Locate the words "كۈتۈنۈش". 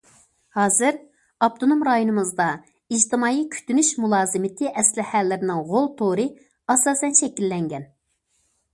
3.57-3.93